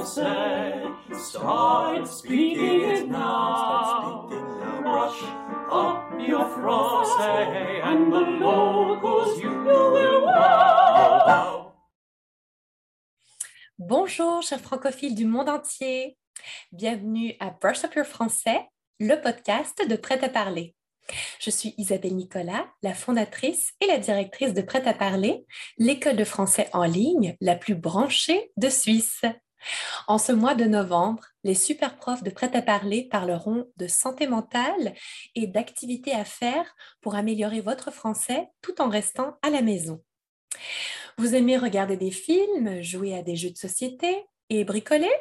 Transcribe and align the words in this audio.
français. 0.00 0.72
Start 1.12 2.06
speaking 2.06 2.80
it 2.80 3.08
now. 3.08 4.28
Brush 4.82 5.22
up 5.70 6.12
your 6.18 6.46
français 6.56 7.82
and 7.84 8.10
the 8.12 8.20
locals 8.40 9.40
you 9.42 9.50
will 9.50 10.24
wow. 10.24 11.72
Bonjour, 13.78 14.42
chers 14.42 14.60
francophiles 14.60 15.14
du 15.14 15.26
monde 15.26 15.48
entier. 15.48 16.16
Bienvenue 16.72 17.34
à 17.40 17.50
Brush 17.50 17.84
Up 17.84 17.94
Your 17.94 18.06
Français, 18.06 18.68
le 18.98 19.16
podcast 19.16 19.86
de 19.86 19.96
Prêt 19.96 20.22
à 20.24 20.28
parler. 20.28 20.74
Je 21.40 21.50
suis 21.50 21.74
Isabelle 21.76 22.14
Nicolas, 22.14 22.66
la 22.82 22.94
fondatrice 22.94 23.72
et 23.80 23.86
la 23.86 23.98
directrice 23.98 24.54
de 24.54 24.62
Prêt 24.62 24.86
à 24.86 24.94
parler, 24.94 25.44
l'école 25.76 26.16
de 26.16 26.24
français 26.24 26.70
en 26.72 26.84
ligne 26.84 27.36
la 27.40 27.56
plus 27.56 27.74
branchée 27.74 28.52
de 28.56 28.68
Suisse. 28.68 29.22
En 30.06 30.18
ce 30.18 30.32
mois 30.32 30.54
de 30.54 30.64
novembre, 30.64 31.24
les 31.44 31.54
super 31.54 31.96
profs 31.96 32.22
de 32.22 32.30
Prêt 32.30 32.54
à 32.54 32.62
parler 32.62 33.08
parleront 33.10 33.70
de 33.76 33.86
santé 33.86 34.26
mentale 34.26 34.94
et 35.34 35.46
d'activités 35.46 36.12
à 36.12 36.24
faire 36.24 36.74
pour 37.00 37.14
améliorer 37.14 37.60
votre 37.60 37.90
français 37.90 38.48
tout 38.62 38.80
en 38.80 38.88
restant 38.88 39.36
à 39.42 39.50
la 39.50 39.62
maison. 39.62 40.02
Vous 41.18 41.34
aimez 41.34 41.56
regarder 41.56 41.96
des 41.96 42.10
films, 42.10 42.82
jouer 42.82 43.16
à 43.16 43.22
des 43.22 43.36
jeux 43.36 43.50
de 43.50 43.56
société 43.56 44.24
et 44.48 44.64
bricoler? 44.64 45.12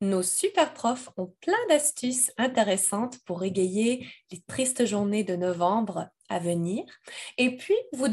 Nos 0.00 0.22
super 0.22 0.74
profs 0.74 1.10
ont 1.16 1.34
plein 1.40 1.58
d'astuces 1.68 2.30
intéressantes 2.36 3.18
pour 3.24 3.42
égayer 3.42 4.06
les 4.30 4.40
tristes 4.46 4.84
journées 4.84 5.24
de 5.24 5.34
novembre 5.34 6.08
à 6.28 6.38
venir 6.38 6.84
et 7.36 7.56
puis 7.56 7.74
vous 7.92 8.06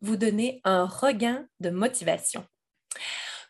vous 0.00 0.16
donner 0.16 0.60
un 0.64 0.84
regain 0.84 1.46
de 1.60 1.70
motivation. 1.70 2.44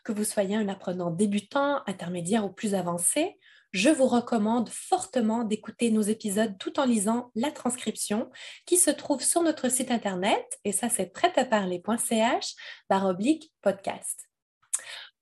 Que 0.09 0.13
vous 0.15 0.23
soyez 0.23 0.55
un 0.55 0.69
apprenant 0.69 1.11
débutant, 1.11 1.83
intermédiaire 1.85 2.43
ou 2.43 2.49
plus 2.49 2.73
avancé, 2.73 3.37
je 3.73 3.91
vous 3.91 4.07
recommande 4.07 4.67
fortement 4.69 5.43
d'écouter 5.43 5.91
nos 5.91 6.01
épisodes 6.01 6.57
tout 6.57 6.79
en 6.79 6.85
lisant 6.85 7.29
la 7.35 7.51
transcription 7.51 8.31
qui 8.65 8.77
se 8.77 8.89
trouve 8.89 9.21
sur 9.21 9.43
notre 9.43 9.69
site 9.69 9.91
internet 9.91 10.43
et 10.63 10.71
ça 10.71 10.89
c'est 10.89 11.13
prêtaparler.ch 11.13 12.55
oblique 12.89 13.53
podcast. 13.61 14.27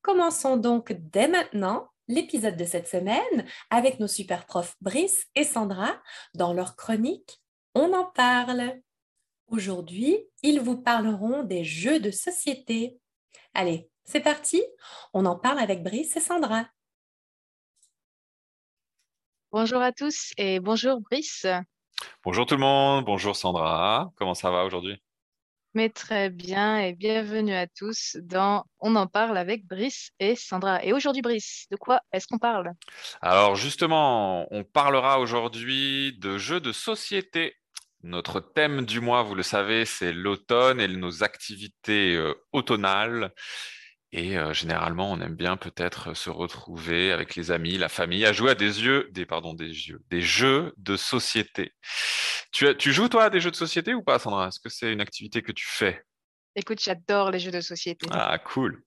Commençons 0.02 0.56
donc 0.56 0.94
dès 0.94 1.28
maintenant 1.28 1.90
l'épisode 2.08 2.56
de 2.56 2.64
cette 2.64 2.88
semaine 2.88 3.45
avec 3.69 4.00
nos 4.00 4.08
super 4.08 4.45
profs 4.45 4.78
Brice 4.80 5.25
et 5.36 5.44
Sandra 5.44 6.02
dans 6.34 6.53
leur 6.53 6.78
chronique 6.78 7.42
On 7.75 7.92
en 7.92 8.06
parle. 8.06 8.80
Aujourd'hui, 9.47 10.17
ils 10.44 10.62
vous 10.62 10.81
parleront 10.81 11.44
des 11.44 11.66
jeux 11.66 12.00
de 12.00 12.09
société. 12.09 12.97
Allez, 13.53 13.90
c'est 14.08 14.22
parti, 14.22 14.63
on 15.13 15.25
en 15.25 15.36
parle 15.36 15.59
avec 15.59 15.83
Brice 15.83 16.16
et 16.16 16.22
Sandra. 16.22 16.66
Bonjour 19.52 19.81
à 19.81 19.91
tous 19.91 20.31
et 20.38 20.59
bonjour 20.59 21.02
Brice. 21.02 21.45
Bonjour 22.23 22.45
tout 22.45 22.55
le 22.55 22.61
monde, 22.61 23.05
bonjour 23.05 23.35
Sandra, 23.35 24.11
comment 24.16 24.33
ça 24.33 24.50
va 24.50 24.63
aujourd'hui? 24.63 25.02
Mais 25.73 25.89
très 25.89 26.30
bien 26.30 26.80
et 26.80 26.94
bienvenue 26.94 27.53
à 27.53 27.67
tous 27.67 28.17
dans 28.22 28.63
On 28.80 28.95
en 28.95 29.08
parle 29.08 29.38
avec 29.38 29.67
Brice 29.67 30.11
et 30.19 30.35
Sandra. 30.35 30.83
Et 30.83 30.94
aujourd'hui, 30.94 31.22
Brice, 31.22 31.67
de 31.69 31.75
quoi 31.75 32.02
est-ce 32.11 32.28
qu'on 32.28 32.39
parle? 32.39 32.72
Alors 33.22 33.55
justement, 33.55 34.47
on 34.52 34.63
parlera 34.63 35.19
aujourd'hui 35.19 36.17
de 36.17 36.38
jeux 36.38 36.61
de 36.61 36.72
société. 36.72 37.58
Notre 38.03 38.39
thème 38.39 38.85
du 38.85 39.02
mois, 39.02 39.23
vous 39.23 39.35
le 39.35 39.44
savez, 39.44 39.85
c'est 39.85 40.13
l'automne 40.13 40.80
et 40.80 40.88
nos 40.88 41.23
activités 41.23 42.16
euh, 42.16 42.33
automnales. 42.53 43.33
Et 44.13 44.38
euh, 44.38 44.53
généralement, 44.53 45.11
on 45.11 45.19
aime 45.19 45.36
bien 45.36 45.58
peut-être 45.58 46.13
se 46.13 46.30
retrouver 46.30 47.11
avec 47.11 47.36
les 47.36 47.52
amis, 47.52 47.77
la 47.77 47.89
famille, 47.89 48.25
à 48.25 48.31
jouer 48.31 48.52
à 48.52 48.55
des 48.55 48.72
jeux, 48.72 49.09
des 49.11 49.25
pardon, 49.25 49.53
des 49.53 49.73
jeux, 49.73 50.02
des 50.09 50.22
jeux 50.22 50.73
de 50.77 50.95
société. 50.95 51.73
Tu, 52.51 52.75
tu 52.78 52.94
joues 52.94 53.09
toi 53.09 53.25
à 53.25 53.29
des 53.29 53.41
jeux 53.41 53.51
de 53.51 53.56
société 53.56 53.94
ou 53.94 54.01
pas, 54.01 54.17
Sandra? 54.17 54.47
Est-ce 54.47 54.59
que 54.59 54.69
c'est 54.69 54.91
une 54.91 55.01
activité 55.01 55.41
que 55.41 55.51
tu 55.51 55.66
fais? 55.67 56.03
Écoute, 56.56 56.81
j'adore 56.81 57.31
les 57.31 57.40
jeux 57.40 57.51
de 57.51 57.62
société. 57.62 58.07
Ah, 58.12 58.40
cool. 58.40 58.81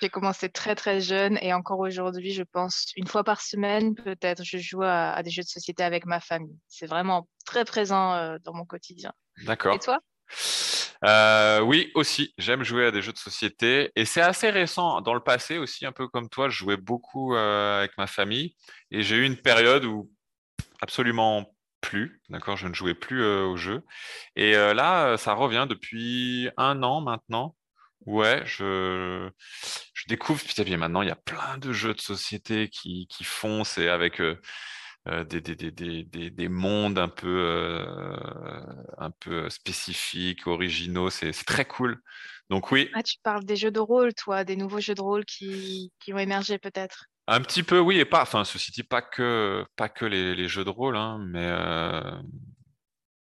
J'ai 0.00 0.08
commencé 0.08 0.48
très 0.48 0.74
très 0.74 1.00
jeune 1.00 1.38
et 1.42 1.52
encore 1.52 1.78
aujourd'hui, 1.78 2.32
je 2.32 2.42
pense 2.42 2.90
une 2.96 3.06
fois 3.06 3.22
par 3.22 3.40
semaine 3.40 3.94
peut-être, 3.94 4.42
je 4.42 4.58
joue 4.58 4.82
à, 4.82 5.22
des 5.22 5.30
jeux 5.30 5.44
de 5.44 5.48
société 5.48 5.84
avec 5.84 6.06
ma 6.06 6.18
famille. 6.18 6.58
C'est 6.66 6.86
vraiment 6.86 7.28
très 7.44 7.64
présent 7.64 8.14
euh, 8.14 8.38
dans 8.42 8.54
mon 8.54 8.64
quotidien. 8.64 9.12
D'accord. 9.44 9.76
Et 9.76 9.78
toi? 9.78 10.00
Euh, 11.04 11.60
oui, 11.60 11.90
aussi, 11.94 12.32
j'aime 12.38 12.62
jouer 12.62 12.86
à 12.86 12.90
des 12.90 13.02
jeux 13.02 13.12
de 13.12 13.18
société 13.18 13.90
et 13.96 14.04
c'est 14.04 14.20
assez 14.20 14.50
récent. 14.50 15.00
Dans 15.00 15.14
le 15.14 15.20
passé 15.20 15.58
aussi, 15.58 15.86
un 15.86 15.92
peu 15.92 16.08
comme 16.08 16.28
toi, 16.28 16.48
je 16.48 16.56
jouais 16.56 16.76
beaucoup 16.76 17.34
euh, 17.34 17.78
avec 17.80 17.96
ma 17.98 18.06
famille 18.06 18.54
et 18.90 19.02
j'ai 19.02 19.16
eu 19.16 19.24
une 19.24 19.36
période 19.36 19.84
où 19.84 20.10
absolument 20.80 21.54
plus, 21.80 22.20
d'accord, 22.28 22.56
je 22.56 22.68
ne 22.68 22.74
jouais 22.74 22.94
plus 22.94 23.22
euh, 23.22 23.44
au 23.44 23.56
jeu. 23.56 23.82
Et 24.36 24.52
là, 24.52 25.16
ça 25.16 25.34
revient 25.34 25.66
depuis 25.68 26.48
un 26.56 26.82
an 26.82 27.00
maintenant. 27.00 27.56
Ouais, 28.06 28.42
je, 28.44 29.30
découvre 30.08 30.42
petit 30.42 30.60
à 30.60 30.64
petit. 30.64 30.76
Maintenant, 30.76 31.02
il 31.02 31.08
y 31.08 31.12
a 31.12 31.16
plein 31.16 31.58
de 31.58 31.72
jeux 31.72 31.94
de 31.94 32.00
société 32.00 32.68
qui, 32.68 33.06
qui 33.08 33.24
font, 33.24 33.62
c'est 33.64 33.88
avec 33.88 34.20
euh, 34.20 34.40
des, 35.06 35.40
des, 35.40 35.70
des, 35.70 36.30
des, 36.30 36.48
mondes 36.48 36.98
un 36.98 37.08
peu, 37.08 37.26
euh, 37.28 38.64
un 38.98 39.10
peu 39.10 39.50
spécifiques, 39.50 40.46
originaux. 40.46 41.10
C'est 41.10 41.32
très 41.44 41.64
cool. 41.64 42.00
Donc 42.50 42.70
oui. 42.70 42.88
Ah, 42.94 43.02
tu 43.02 43.16
parles 43.22 43.44
des 43.44 43.56
jeux 43.56 43.70
de 43.70 43.80
rôle, 43.80 44.14
toi, 44.14 44.44
des 44.44 44.56
nouveaux 44.56 44.80
jeux 44.80 44.94
de 44.94 45.02
rôle 45.02 45.24
qui, 45.24 45.92
qui 45.98 46.12
ont 46.12 46.18
émergé 46.18 46.58
peut-être? 46.58 47.06
Un 47.26 47.40
petit 47.40 47.62
peu, 47.62 47.78
oui, 47.78 47.98
et 47.98 48.04
pas, 48.04 48.22
enfin, 48.22 48.44
ceci 48.44 48.72
dit, 48.72 48.82
pas 48.82 49.02
que, 49.02 49.64
pas 49.76 49.88
que 49.88 50.04
les, 50.04 50.34
les 50.34 50.48
jeux 50.48 50.64
de 50.64 50.70
rôle, 50.70 50.96
hein, 50.96 51.18
mais 51.28 51.46
euh, 51.46 52.20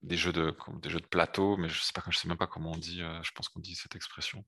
des 0.03 0.17
jeux 0.17 0.33
de, 0.33 0.55
des 0.83 0.91
jeux 0.91 1.01
de 1.01 1.07
plateau, 1.07 1.57
mais 1.59 1.69
je 1.69 1.81
sais 1.81 1.93
pas, 1.95 2.03
je 2.09 2.19
sais 2.19 2.29
même 2.29 2.39
pas 2.39 2.47
comment 2.47 2.73
on 2.73 2.79
dit. 2.79 3.03
je 3.23 3.31
pense 3.33 3.49
qu'on 3.49 3.61
dit 3.61 3.75
cette 3.75 3.95
expression. 3.95 4.45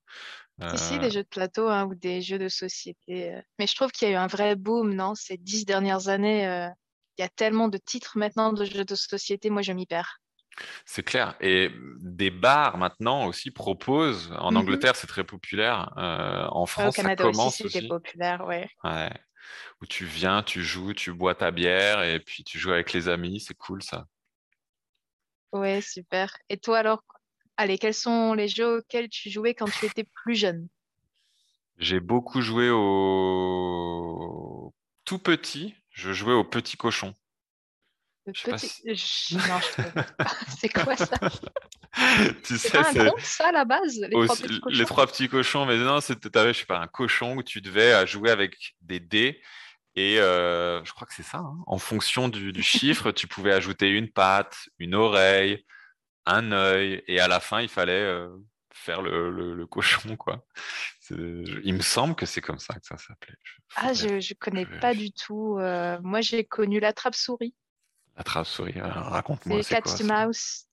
Euh... 0.63 0.77
Si, 0.77 0.99
des 0.99 1.11
jeux 1.11 1.23
de 1.23 1.29
plateau 1.29 1.69
hein, 1.69 1.85
ou 1.85 1.95
des 1.95 2.21
jeux 2.21 2.39
de 2.39 2.49
société. 2.49 3.39
Mais 3.59 3.67
je 3.67 3.75
trouve 3.75 3.91
qu'il 3.91 4.09
y 4.09 4.11
a 4.11 4.15
eu 4.15 4.19
un 4.19 4.27
vrai 4.27 4.57
boom, 4.57 4.95
non, 4.95 5.15
ces 5.15 5.37
dix 5.37 5.65
dernières 5.65 6.09
années 6.09 6.71
y 7.19 7.23
a 7.23 7.29
tellement 7.29 7.69
de 7.69 7.79
titres 7.79 8.17
maintenant 8.17 8.53
de 8.53 8.65
jeux 8.65 8.85
de 8.85 8.95
société, 8.95 9.51
moi 9.51 9.63
je 9.63 9.73
m'y 9.73 9.87
perds. 9.87 10.21
C'est 10.85 11.03
clair. 11.03 11.35
Et 11.41 11.71
des 12.01 12.31
bars 12.31 12.79
maintenant 12.79 13.27
aussi 13.27 13.51
proposent. 13.51 14.33
En 14.39 14.53
mhm. 14.53 14.59
Angleterre, 14.59 14.97
c'est 14.97 15.07
très 15.07 15.25
populaire. 15.25 15.93
Euh, 15.97 16.47
en 16.51 16.67
France, 16.67 16.97
ça 16.97 17.17
commence 17.17 17.61
aussi. 17.61 17.81
C'est 17.81 17.89
populaire, 17.89 18.45
ouais. 18.47 18.69
ouais. 18.85 19.11
Où 19.81 19.87
tu 19.87 20.05
viens, 20.05 20.43
tu 20.43 20.63
joues, 20.63 20.93
tu 20.93 21.13
bois 21.13 21.35
ta 21.35 21.51
bière 21.51 22.03
et 22.03 22.21
puis 22.21 22.45
tu 22.45 22.59
joues 22.59 22.73
avec 22.73 22.93
les 22.93 23.09
amis. 23.09 23.41
C'est 23.41 23.57
cool 23.57 23.83
ça. 23.83 24.07
Ouais, 25.53 25.81
super. 25.81 26.37
Et 26.49 26.57
toi 26.57 26.79
alors, 26.79 27.03
allez, 27.57 27.79
quels 27.79 27.95
sont 27.95 28.35
les 28.35 28.49
jeux 28.49 28.79
auxquels 28.79 29.09
tu 29.09 29.31
jouais 29.31 29.55
quand 29.55 29.71
tu 29.71 29.87
étais 29.87 30.05
plus 30.05 30.35
jeune? 30.35 30.69
J'ai 31.79 32.01
beaucoup 32.01 32.41
joué 32.41 32.71
au 32.71 34.73
tout 35.05 35.19
petit. 35.19 35.75
Je 35.93 36.13
jouais 36.13 36.33
au 36.33 36.45
petit 36.45 36.77
cochon. 36.77 37.15
Le 38.27 38.33
petit... 38.33 39.35
Non, 39.35 39.61
c'est 40.59 40.69
quoi 40.69 40.97
ça? 40.97 41.17
Tu 42.45 42.57
sais, 42.57 42.83
c'est 42.83 43.01
un 43.01 43.13
ça 43.19 43.49
à 43.49 43.53
la 43.53 43.67
base 43.67 44.01
les, 44.01 44.09
trois 44.09 44.35
petits 44.35 44.61
cochons. 44.61 44.79
les 44.79 44.85
trois 44.87 45.07
petits 45.07 45.29
cochons, 45.29 45.67
mais 45.67 45.77
non, 45.77 46.01
c'était 46.01 46.53
je 46.53 46.61
sais 46.61 46.65
pas 46.65 46.79
un 46.79 46.87
cochon 46.87 47.37
où 47.37 47.43
tu 47.43 47.61
devais 47.61 47.93
euh, 47.93 48.07
jouer 48.07 48.31
avec 48.31 48.77
des 48.81 48.99
dés 48.99 49.43
et 49.95 50.19
euh, 50.19 50.83
je 50.85 50.93
crois 50.93 51.07
que 51.07 51.13
c'est 51.13 51.23
ça. 51.23 51.39
Hein. 51.39 51.59
En 51.67 51.77
fonction 51.77 52.29
du, 52.29 52.53
du 52.53 52.63
chiffre, 52.63 53.11
tu 53.11 53.27
pouvais 53.27 53.53
ajouter 53.53 53.89
une 53.91 54.11
patte, 54.11 54.57
une 54.79 54.95
oreille, 54.95 55.67
un 56.25 56.53
œil, 56.53 57.03
et 57.07 57.21
à 57.21 57.29
la 57.29 57.41
fin, 57.41 57.61
il 57.61 57.69
fallait 57.69 57.93
euh, 57.93 58.29
faire 58.83 59.03
le, 59.03 59.55
le, 59.55 59.67
cochon, 59.67 60.17
quoi. 60.17 60.45
Il 61.11 61.75
me 61.75 61.83
semble 61.83 62.15
que 62.15 62.27
c'est 62.27 62.41
comme 62.41 62.59
ça 62.59 62.75
que 62.75 62.87
ça 62.87 62.97
s'appelait. 62.97 63.37
Ah, 63.77 63.93
je 63.93 64.09
ne 64.09 64.39
connais 64.39 64.67
pas 64.67 64.95
du 64.95 65.13
tout. 65.13 65.57
Euh, 65.59 65.99
moi, 66.03 66.21
j'ai 66.21 66.45
connu 66.45 66.81
la 66.81 66.93
trappe-souris. 66.93 67.55
La 68.17 68.25
trappe-souris, 68.25 68.79
raconte-moi. 68.79 69.63
C'est 69.63 69.81
Cat 69.81 70.05
Mouse. 70.05 70.67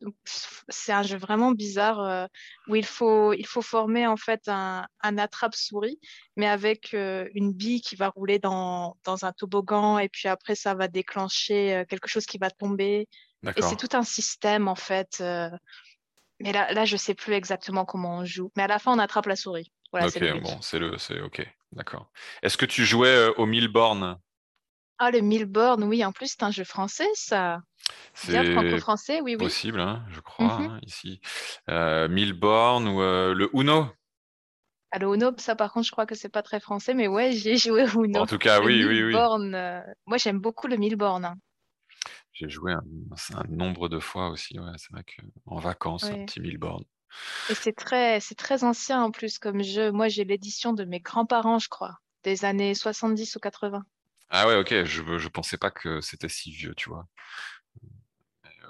C'est 0.68 0.92
un 0.92 1.04
jeu 1.04 1.18
vraiment 1.18 1.51
bizarre 1.51 2.01
euh, 2.01 2.25
où 2.68 2.75
il 2.75 2.86
faut, 2.86 3.33
il 3.33 3.45
faut 3.45 3.62
former 3.62 4.07
en 4.07 4.18
fait 4.18 4.48
un, 4.48 4.86
un 5.01 5.18
attrape-souris, 5.18 6.00
mais 6.36 6.48
avec 6.48 6.94
euh, 6.94 7.30
une 7.33 7.54
bille 7.54 7.81
qui 7.81 7.95
va 7.95 8.10
rouler 8.10 8.39
dans, 8.39 8.98
dans, 9.06 9.24
un 9.24 9.31
toboggan 9.31 10.00
et 10.00 10.10
puis 10.10 10.28
après 10.28 10.56
ça 10.56 10.74
va 10.74 10.89
déclencher 10.89 11.86
quelque 11.88 12.10
chose 12.10 12.25
qui 12.25 12.38
va 12.38 12.51
tomber. 12.51 13.07
Et 13.56 13.62
c'est 13.62 13.78
tout 13.78 13.95
un 13.95 14.04
système 14.04 14.68
en 14.68 14.75
fait. 14.75 15.24
Mais 16.39 16.51
là, 16.51 16.71
là, 16.74 16.86
je 16.86 16.97
sais 16.97 17.13
plus 17.13 17.33
exactement 17.33 17.86
comment 17.86 18.19
on 18.19 18.25
joue. 18.25 18.51
Mais 18.56 18.63
à 18.63 18.68
la 18.68 18.80
fin, 18.80 18.94
on 18.94 19.00
attrape 19.00 19.25
la 19.25 19.36
souris. 19.36 19.71
Voilà, 19.91 20.07
ok, 20.07 20.41
bon, 20.41 20.62
c'est 20.62 20.80
le, 20.80 20.97
c'est 20.97 21.19
ok, 21.19 21.45
d'accord. 21.74 22.09
Est-ce 22.44 22.57
que 22.57 22.65
tu 22.65 22.86
jouais 22.86 23.09
euh, 23.09 23.33
au 23.38 23.45
Milborn? 23.45 24.18
Ah, 25.00 25.12
le 25.12 25.21
Milborn, 25.21 25.83
oui. 25.83 26.03
En 26.06 26.12
plus, 26.12 26.27
c'est 26.27 26.44
un 26.44 26.51
jeu 26.51 26.63
français, 26.63 27.07
ça. 27.13 27.59
C'est 28.13 28.53
franco-français, 28.53 29.21
oui, 29.21 29.36
oui. 29.36 29.45
Possible, 29.45 29.80
hein, 29.80 30.03
je 30.12 30.19
crois, 30.19 30.53
hein, 30.53 30.80
ici. 30.86 31.21
Euh, 31.69 32.07
Milborn 32.07 32.88
ou 32.88 33.01
euh, 33.01 33.33
le 33.33 33.50
Uno? 33.53 33.88
À 34.92 34.97
Uno, 35.00 35.31
ça 35.38 35.56
par 35.56 35.71
contre, 35.71 35.85
je 35.85 35.92
crois 35.92 36.06
que 36.06 36.15
c'est 36.15 36.30
pas 36.30 36.42
très 36.42 36.59
français, 36.59 36.94
mais 36.94 37.07
ouais, 37.07 37.31
j'ai 37.31 37.57
joué 37.57 37.83
au 37.83 38.03
Uno. 38.03 38.21
En 38.21 38.25
tout 38.25 38.38
cas, 38.38 38.59
Le 38.59 38.65
oui, 38.65 38.83
oui, 38.83 39.03
oui. 39.03 39.15
Euh, 39.15 39.81
Moi, 40.06 40.18
j'aime 40.18 40.39
beaucoup 40.39 40.68
le 40.68 40.77
Milborn. 40.77 41.25
hein. 41.25 41.35
J'ai 42.39 42.50
joué 42.50 42.71
un, 42.71 42.83
un 43.36 43.44
nombre 43.50 43.89
de 43.89 44.00
fois 44.00 44.30
aussi. 44.30 44.57
Ouais, 44.57 44.71
c'est 44.77 44.94
vrai 44.94 45.03
qu'en 45.03 45.57
vacances, 45.57 46.06
un 46.06 46.25
petit 46.25 46.39
Milborn. 46.39 46.83
Et 47.50 47.53
c'est 47.53 47.74
très, 47.74 48.21
c'est 48.21 48.36
très 48.36 48.63
ancien 48.63 49.03
en 49.03 49.12
plus 49.12 49.39
comme 49.39 49.62
jeu. 49.62 49.91
Moi, 49.91 50.07
j'ai 50.07 50.24
l'édition 50.24 50.71
de 50.71 50.86
mes 50.86 51.01
grands-parents, 51.01 51.59
je 51.59 51.68
crois, 51.68 51.97
des 52.24 52.45
années 52.45 52.74
70 52.75 53.36
ou 53.36 53.39
80. 53.39 53.83
Ah 54.30 54.47
ouais, 54.47 54.56
ok. 54.56 54.86
Je 54.86 55.18
je 55.18 55.27
pensais 55.27 55.57
pas 55.57 55.69
que 55.69 56.00
c'était 56.00 56.30
si 56.30 56.51
vieux, 56.51 56.74
tu 56.75 56.89
vois. 56.89 57.07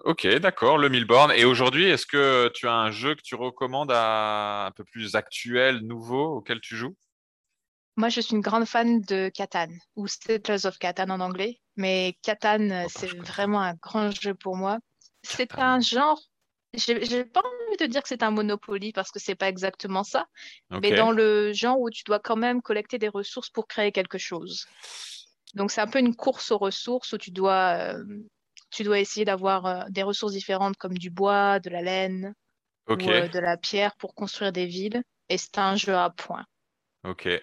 Ok, 0.05 0.25
d'accord, 0.37 0.77
le 0.79 0.89
Milborn. 0.89 1.31
Et 1.33 1.45
aujourd'hui, 1.45 1.85
est-ce 1.85 2.05
que 2.07 2.49
tu 2.55 2.67
as 2.67 2.73
un 2.73 2.89
jeu 2.89 3.13
que 3.13 3.21
tu 3.21 3.35
recommandes 3.35 3.91
à 3.93 4.65
un 4.67 4.71
peu 4.71 4.83
plus 4.83 5.15
actuel, 5.15 5.81
nouveau, 5.81 6.37
auquel 6.37 6.59
tu 6.61 6.75
joues? 6.75 6.95
Moi, 7.97 8.07
je 8.07 8.21
suis 8.21 8.33
une 8.33 8.41
grande 8.41 8.65
fan 8.65 9.01
de 9.01 9.29
Catan, 9.33 9.67
ou 9.97 10.07
Settlers 10.07 10.65
of 10.65 10.77
Catan 10.79 11.09
en 11.09 11.19
anglais. 11.19 11.59
Mais 11.79 12.17
Catan, 12.23 12.83
Oh, 12.85 12.89
c'est 12.89 13.07
je 13.07 13.15
vraiment 13.17 13.61
un 13.61 13.73
grand 13.75 14.11
jeu 14.11 14.35
pour 14.35 14.57
moi. 14.57 14.79
C'est 15.23 15.57
un 15.57 15.79
genre, 15.79 16.19
j'ai 16.73 17.05
j'ai 17.05 17.23
pas 17.25 17.41
envie 17.41 17.77
de 17.77 17.85
dire 17.85 18.01
que 18.03 18.09
c'est 18.09 18.21
un 18.23 18.31
Monopoly 18.31 18.91
parce 18.91 19.11
que 19.11 19.19
c'est 19.19 19.35
pas 19.35 19.47
exactement 19.47 20.03
ça, 20.03 20.25
mais 20.81 20.91
dans 20.91 21.11
le 21.11 21.53
genre 21.53 21.79
où 21.79 21.89
tu 21.89 22.03
dois 22.05 22.19
quand 22.19 22.35
même 22.35 22.61
collecter 22.61 22.97
des 22.99 23.07
ressources 23.07 23.49
pour 23.49 23.65
créer 23.67 23.93
quelque 23.93 24.17
chose. 24.17 24.65
Donc, 25.53 25.71
c'est 25.71 25.81
un 25.81 25.87
peu 25.87 25.99
une 25.99 26.15
course 26.15 26.51
aux 26.51 26.57
ressources 26.57 27.13
où 27.13 27.17
tu 27.17 27.31
dois, 27.31 27.93
euh, 27.95 28.03
tu 28.71 28.83
dois 28.83 28.99
essayer 28.99 29.25
d'avoir 29.25 29.65
euh, 29.65 29.83
des 29.89 30.03
ressources 30.03 30.33
différentes 30.33 30.77
comme 30.77 30.97
du 30.97 31.09
bois, 31.09 31.59
de 31.59 31.69
la 31.69 31.81
laine 31.81 32.33
ou 32.89 33.11
euh, 33.11 33.29
de 33.29 33.39
la 33.39 33.57
pierre 33.57 33.95
pour 33.97 34.15
construire 34.15 34.51
des 34.51 34.65
villes. 34.67 35.01
Et 35.29 35.37
c'est 35.37 35.57
un 35.57 35.75
jeu 35.77 35.95
à 35.95 36.09
points. 36.09 36.45
ok. 37.03 37.41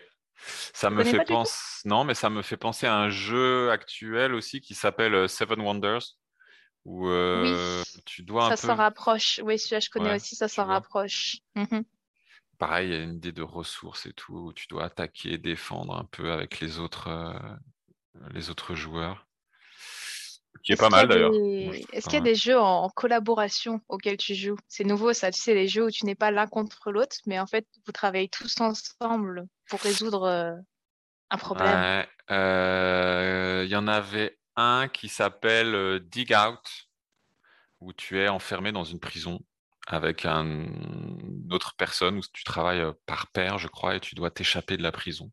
Ça 0.74 0.90
me 0.90 1.02
fait 1.04 1.24
penser, 1.24 1.88
non, 1.88 2.04
mais 2.04 2.14
ça 2.14 2.30
me 2.30 2.42
fait 2.42 2.56
penser 2.56 2.86
à 2.86 2.96
un 2.96 3.08
jeu 3.08 3.70
actuel 3.70 4.34
aussi 4.34 4.60
qui 4.60 4.74
s'appelle 4.74 5.14
euh, 5.14 5.28
Seven 5.28 5.60
Wonders, 5.60 6.16
où 6.84 7.08
euh, 7.08 7.82
tu 8.04 8.22
dois 8.22 8.46
un 8.46 8.56
Ça 8.56 8.62
peu, 8.62 8.68
s'en 8.68 8.76
rapproche. 8.76 9.40
Oui, 9.42 9.58
celui-là, 9.58 9.80
je 9.80 9.90
connais 9.90 10.10
ouais, 10.10 10.16
aussi, 10.16 10.36
ça 10.36 10.48
s'en 10.48 10.66
rapproche. 10.66 11.38
Mhm. 11.54 11.84
Pareil, 12.58 12.88
il 12.88 12.92
y 12.94 12.96
a 12.96 13.02
une 13.02 13.16
idée 13.16 13.32
de 13.32 13.42
ressources 13.42 14.06
et 14.06 14.12
tout, 14.12 14.34
où 14.34 14.52
tu 14.52 14.66
dois 14.68 14.84
attaquer, 14.84 15.36
défendre 15.36 15.96
un 15.96 16.04
peu 16.04 16.32
avec 16.32 16.60
les 16.60 16.78
autres, 16.78 17.08
euh, 17.08 18.30
les 18.30 18.50
autres 18.50 18.74
joueurs, 18.74 19.26
qui 20.66 20.72
est 20.72 20.74
Est-ce 20.74 20.82
pas 20.82 20.88
qu'il 20.88 20.96
y 20.96 20.98
a 20.98 21.06
mal 21.06 21.08
d'ailleurs. 21.08 21.30
Des... 21.30 21.86
Est-ce 21.92 22.06
qu'il 22.06 22.14
y 22.14 22.20
a 22.20 22.24
des 22.24 22.34
jeux 22.34 22.58
en, 22.58 22.88
collaboration 22.90 23.80
auxquels 23.88 24.16
tu 24.16 24.34
joues? 24.34 24.58
C'est 24.66 24.82
nouveau, 24.82 25.12
ça. 25.12 25.30
Tu 25.30 25.40
sais, 25.40 25.54
les 25.54 25.68
jeux 25.68 25.84
où 25.84 25.90
tu 25.90 26.04
n'es 26.04 26.16
pas 26.16 26.32
l'un 26.32 26.48
contre 26.48 26.90
l'autre, 26.90 27.16
mais 27.26 27.38
en 27.38 27.46
fait, 27.46 27.66
vous 27.86 27.92
travaillez 27.92 28.28
tous 28.28 28.60
ensemble 28.60 29.46
pour 29.68 29.80
résoudre 29.80 30.24
euh, 30.24 30.52
un 31.30 31.36
problème. 31.36 31.68
Ouais, 31.68 32.08
euh, 32.32 33.62
il 33.64 33.70
y 33.70 33.76
en 33.76 33.86
avait 33.86 34.38
un 34.56 34.88
qui 34.88 35.08
s'appelle 35.08 35.74
euh, 35.74 36.00
Dig 36.00 36.34
Out, 36.34 36.88
où 37.80 37.92
tu 37.92 38.20
es 38.20 38.28
enfermé 38.28 38.72
dans 38.72 38.84
une 38.84 38.98
prison 38.98 39.38
avec 39.86 40.26
un, 40.26 40.44
une 40.44 41.48
autre 41.52 41.74
personne, 41.76 42.18
où 42.18 42.22
tu 42.32 42.42
travailles 42.42 42.84
par 43.06 43.28
paire, 43.28 43.58
je 43.58 43.68
crois, 43.68 43.94
et 43.94 44.00
tu 44.00 44.16
dois 44.16 44.32
t'échapper 44.32 44.76
de 44.76 44.82
la 44.82 44.90
prison. 44.90 45.30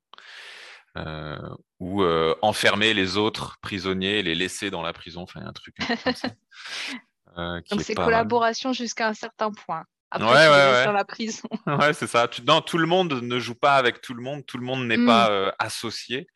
Euh, 0.96 1.38
ou 1.80 2.04
euh, 2.04 2.36
enfermer 2.44 2.94
les 2.94 3.18
autres 3.18 3.58
prisonniers 3.62 4.20
et 4.20 4.24
les 4.24 4.36
laisser 4.36 4.70
dans 4.70 4.84
la 4.84 4.94
prison. 4.94 5.22
Enfin, 5.24 5.42
un 5.44 5.52
truc 5.52 5.76
comme 5.78 5.96
ça, 5.98 6.12
euh, 7.38 7.62
Donc, 7.72 7.82
est 7.82 7.84
c'est 7.84 7.96
collaboration 7.96 8.74
jusqu'à 8.74 9.08
un 9.08 9.14
certain 9.16 9.52
point. 9.52 9.86
Après, 10.12 10.28
Ouais, 10.28 10.46
tu 10.46 10.52
ouais, 10.52 10.72
ouais. 10.72 10.86
dans 10.86 10.92
la 10.92 11.06
prison. 11.06 11.50
Ouais, 11.68 11.94
c'est 11.94 12.06
ça. 12.06 12.30
Non, 12.46 12.62
tout 12.62 12.78
le 12.78 12.86
monde 12.86 13.14
ne 13.14 13.40
joue 13.40 13.56
pas 13.56 13.76
avec 13.78 14.02
tout 14.02 14.14
le 14.14 14.22
monde. 14.22 14.46
Tout 14.46 14.60
le 14.60 14.66
monde 14.66 14.86
n'est 14.86 14.98
Mm. 14.98 15.06
pas 15.08 15.56
associé. 15.58 16.28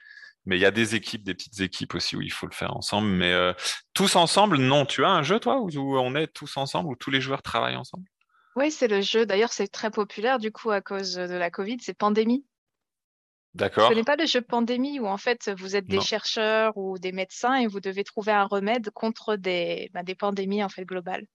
Mais 0.48 0.58
il 0.58 0.62
y 0.62 0.66
a 0.66 0.72
des 0.72 0.96
équipes, 0.96 1.24
des 1.24 1.34
petites 1.36 1.60
équipes 1.60 1.94
aussi 1.94 2.16
où 2.16 2.22
il 2.22 2.32
faut 2.32 2.48
le 2.48 2.54
faire 2.54 2.76
ensemble. 2.76 3.10
Mais 3.10 3.34
euh, 3.34 3.54
tous 3.94 4.16
ensemble, 4.16 4.58
non. 4.58 4.86
Tu 4.86 5.04
as 5.04 5.10
un 5.10 5.22
jeu, 5.22 5.40
toi, 5.40 5.60
où, 5.60 5.70
où 5.70 5.98
on 6.00 6.16
est 6.16 6.28
tous 6.28 6.56
ensemble, 6.58 6.90
où 6.90 6.96
tous 6.96 7.12
les 7.12 7.20
joueurs 7.22 7.42
travaillent 7.44 7.76
ensemble? 7.76 8.06
Oui, 8.56 8.72
c'est 8.72 8.88
le 8.88 9.02
jeu. 9.02 9.26
D'ailleurs, 9.26 9.52
c'est 9.54 9.68
très 9.68 9.92
populaire 9.92 10.40
du 10.40 10.52
coup 10.52 10.72
à 10.72 10.82
cause 10.82 11.14
de 11.16 11.36
la 11.36 11.52
Covid. 11.52 11.78
C'est 11.82 11.94
Pandémie. 11.94 12.44
D'accord? 13.58 13.90
connais 13.90 14.04
pas 14.04 14.16
le 14.16 14.26
jeu 14.26 14.42
Pandémie 14.42 15.00
où 15.00 15.08
en 15.08 15.18
fait 15.18 15.50
vous 15.58 15.76
êtes 15.76 15.86
des 15.88 15.98
Non. 15.98 16.02
chercheurs 16.02 16.78
ou 16.78 16.98
des 17.00 17.12
médecins 17.12 17.56
et 17.56 17.68
vous 17.68 17.80
devez 17.80 18.04
trouver 18.04 18.32
un 18.32 18.46
remède 18.46 18.90
contre 18.92 19.36
des, 19.36 19.90
ben, 19.94 20.04
des 20.04 20.16
pandémies 20.16 20.64
en 20.64 20.70
fait 20.70 20.86
globales. 20.86 21.26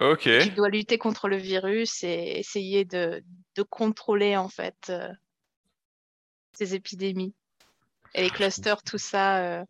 Ok. 0.00 0.22
Tu 0.22 0.50
dois 0.50 0.68
lutter 0.70 0.98
contre 0.98 1.28
le 1.28 1.36
virus 1.36 2.02
et 2.04 2.38
essayer 2.38 2.84
de, 2.84 3.22
de 3.56 3.62
contrôler 3.62 4.36
en 4.36 4.48
fait 4.48 4.76
euh, 4.90 5.08
ces 6.52 6.74
épidémies 6.74 7.34
et 8.14 8.22
les 8.22 8.28
je 8.28 8.34
clusters, 8.34 8.82
tout 8.82 8.98
ça. 8.98 9.38
euh. 9.60 9.64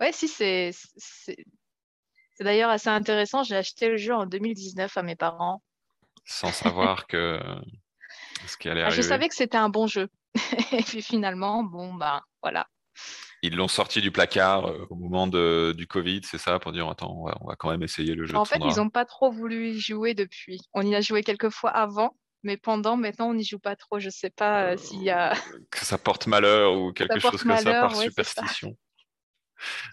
Ouais, 0.00 0.12
si 0.12 0.26
c'est 0.28 0.70
c'est 0.96 1.36
d'ailleurs 2.40 2.70
assez 2.70 2.88
intéressant. 2.88 3.42
J'ai 3.44 3.56
acheté 3.56 3.88
le 3.88 3.96
jeu 3.96 4.14
en 4.14 4.26
2019 4.26 4.96
à 4.96 5.02
mes 5.02 5.16
parents. 5.16 5.62
Sans 6.26 6.50
savoir 6.52 7.06
que 7.08 7.38
ce 8.46 8.56
qui 8.56 8.68
allait 8.68 8.82
Ah, 8.82 8.90
je 8.90 8.96
arriver. 8.96 9.08
savais 9.08 9.28
que 9.28 9.34
c'était 9.34 9.56
un 9.56 9.68
bon 9.68 9.86
jeu. 9.86 10.08
Et 10.72 10.82
puis 10.82 11.02
finalement, 11.02 11.62
bon 11.62 11.94
ben 11.94 12.20
voilà. 12.42 12.66
Ils 13.42 13.56
l'ont 13.56 13.68
sorti 13.68 14.00
du 14.00 14.10
placard 14.10 14.66
euh, 14.66 14.86
au 14.88 14.94
moment 14.94 15.26
de, 15.26 15.74
du 15.76 15.86
Covid, 15.86 16.22
c'est 16.24 16.38
ça, 16.38 16.58
pour 16.58 16.72
dire, 16.72 16.88
attends, 16.88 17.12
on 17.14 17.26
va, 17.26 17.36
on 17.42 17.48
va 17.48 17.56
quand 17.56 17.70
même 17.70 17.82
essayer 17.82 18.14
le 18.14 18.24
jeu 18.24 18.34
En 18.36 18.44
de 18.44 18.48
fait, 18.48 18.58
ils 18.60 18.76
n'ont 18.76 18.88
pas 18.88 19.04
trop 19.04 19.30
voulu 19.30 19.68
y 19.70 19.80
jouer 19.80 20.14
depuis. 20.14 20.60
On 20.72 20.82
y 20.82 20.94
a 20.94 21.00
joué 21.02 21.22
quelques 21.22 21.50
fois 21.50 21.70
avant, 21.70 22.16
mais 22.42 22.56
pendant, 22.56 22.96
maintenant, 22.96 23.28
on 23.28 23.34
n'y 23.34 23.44
joue 23.44 23.58
pas 23.58 23.76
trop. 23.76 23.98
Je 23.98 24.08
sais 24.08 24.30
pas 24.30 24.72
euh, 24.72 24.76
s'il 24.78 25.02
y 25.02 25.10
a. 25.10 25.34
Que 25.70 25.84
ça 25.84 25.98
porte 25.98 26.26
malheur 26.26 26.72
ou 26.74 26.92
quelque 26.92 27.18
chose 27.20 27.42
comme 27.42 27.56
ça 27.58 27.72
par 27.72 27.90
ouais, 27.98 28.08
c'est 28.16 28.24
ça. 28.24 28.32
superstition. 28.32 28.76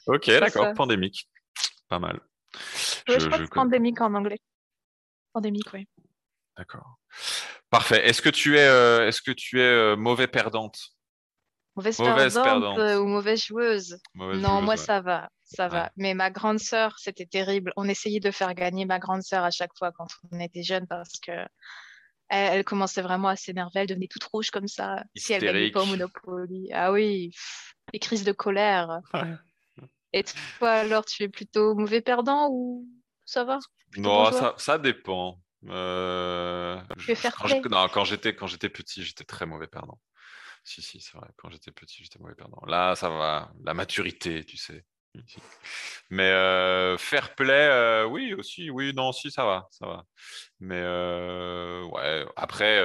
Ok, 0.07 0.27
d'accord, 0.27 0.73
pandémique. 0.73 1.29
Pas 1.89 1.99
mal. 1.99 2.15
Ouais, 2.15 2.59
Je- 3.07 3.19
je 3.19 3.25
crois 3.25 3.38
je 3.38 3.43
que 3.43 3.49
pandémique 3.49 3.99
en 3.99 4.13
anglais. 4.13 4.39
Pandémique, 5.33 5.67
oui. 5.73 5.88
D'accord. 6.57 6.99
Parfait. 7.71 8.07
Est-ce 8.07 8.21
que 8.21 8.29
tu 8.29 8.57
es, 8.57 8.68
euh, 8.68 9.07
est-ce 9.07 9.21
que 9.21 9.31
tu 9.31 9.59
es 9.59 9.63
euh, 9.63 9.95
mauvais 9.95 10.27
perdante? 10.27 10.77
Mauvaise, 11.75 11.97
Mauvaise 12.00 12.33
perdante 12.33 12.44
perdante. 12.75 12.79
euh, 12.79 13.00
ou 13.00 13.07
mauvaise 13.07 13.45
joueuse? 13.45 13.97
Mauvaise 14.13 14.41
non, 14.41 14.50
joueuse, 14.50 14.63
moi 14.65 14.73
ouais. 14.73 14.77
ça 14.77 15.00
va, 15.01 15.29
ça 15.45 15.63
Ouais. 15.65 15.69
va. 15.71 15.91
Mais 15.95 16.13
ma 16.13 16.29
grande 16.29 16.59
sœur, 16.59 17.00
c'était 17.00 17.25
terrible. 17.25 17.71
On 17.77 17.88
essayait 17.88 18.19
de 18.19 18.29
faire 18.29 18.53
gagner 18.53 18.85
ma 18.85 19.00
grande 19.00 19.23
sœur 19.23 19.44
à 19.45 19.51
chaque 19.51 19.71
fois 19.77 19.91
quand 19.94 20.07
on 20.33 20.39
était 20.41 20.63
jeune 20.63 20.85
parce 20.85 21.18
que 21.25 21.31
elle, 22.27 22.53
elle 22.57 22.63
commençait 22.65 23.01
vraiment 23.01 23.29
à 23.29 23.38
s'énerver. 23.38 23.79
Elle 23.79 23.88
devenait 23.88 24.07
toute 24.09 24.24
rouge 24.25 24.51
comme 24.51 24.67
ça 24.67 25.03
si 25.15 25.31
elle 25.33 25.41
gagnait 25.41 25.71
pas 25.71 25.79
au 25.79 25.83
Hystérique. 25.83 26.00
Monopoly. 26.25 26.69
Ah 26.74 26.91
oui, 26.91 27.29
pff, 27.29 27.74
les 27.94 28.00
crises 28.00 28.25
de 28.25 28.33
colère. 28.33 29.00
Ouais. 29.13 29.38
Et 30.13 30.25
toi 30.60 30.72
alors, 30.72 31.05
tu 31.05 31.24
es 31.24 31.29
plutôt 31.29 31.74
mauvais 31.74 32.01
perdant 32.01 32.50
ou 32.51 32.86
ça 33.25 33.46
va? 33.46 33.60
Bon 33.96 34.29
Non, 34.29 34.55
ça 34.57 34.77
dépend. 34.77 35.39
Euh, 35.70 36.82
je- 36.98 37.13
fair 37.13 37.36
quand 37.36 37.70
non, 37.70 37.88
quand 37.89 38.03
j'étais 38.06 38.36
quand 38.36 38.48
j'étais 38.48 38.70
petit, 38.70 39.03
j'étais 39.03 39.24
très 39.24 39.46
mauvais 39.46 39.68
perdant. 39.68 40.00
Si, 40.63 40.82
si, 40.82 41.01
c'est 41.01 41.18
vrai. 41.18 41.30
Quand 41.38 41.50
j'étais 41.50 41.72
petit, 41.72 42.03
j'étais 42.03 42.20
mauvais 42.20 42.36
perdant. 42.36 42.62
Là, 42.68 42.96
ça 42.96 43.10
va. 43.10 43.51
La 43.63 43.74
maturité, 43.74 44.44
tu 44.46 44.58
sais. 44.58 44.86
Mais 46.10 46.30
euh, 46.32 46.98
fair 46.98 47.36
play, 47.36 47.53
euh, 47.53 48.06
oui, 48.06 48.34
aussi. 48.34 48.70
Oui, 48.70 48.94
non, 48.94 49.12
si, 49.12 49.32
ça 49.32 49.46
va. 49.46 49.68
Ça 49.72 49.88
va. 49.88 50.06
Mais 50.60 50.80
euh, 50.82 51.84
ouais, 51.86 52.25
après, 52.36 52.80